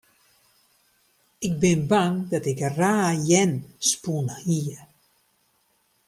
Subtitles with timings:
[1.47, 3.53] Ik bin bang dat it raar jern
[3.89, 4.75] spûn hie.